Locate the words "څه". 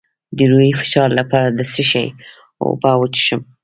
1.73-1.83